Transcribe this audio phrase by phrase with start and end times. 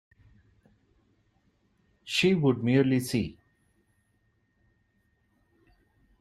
[2.03, 3.37] She would merely see.